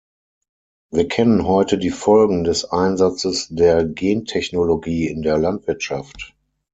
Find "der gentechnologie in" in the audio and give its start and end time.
3.51-5.21